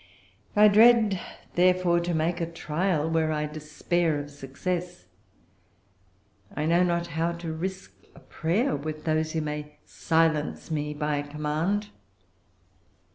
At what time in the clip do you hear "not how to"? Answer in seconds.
6.81-7.53